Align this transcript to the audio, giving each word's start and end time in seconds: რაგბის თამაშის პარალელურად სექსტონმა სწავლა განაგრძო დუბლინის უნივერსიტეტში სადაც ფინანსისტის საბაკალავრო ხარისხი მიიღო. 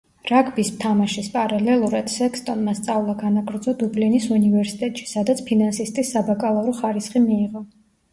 რაგბის 0.27 0.69
თამაშის 0.83 1.27
პარალელურად 1.33 2.07
სექსტონმა 2.13 2.73
სწავლა 2.79 3.15
განაგრძო 3.19 3.73
დუბლინის 3.81 4.25
უნივერსიტეტში 4.37 5.05
სადაც 5.11 5.45
ფინანსისტის 5.51 6.11
საბაკალავრო 6.17 6.75
ხარისხი 6.81 7.23
მიიღო. 7.29 7.63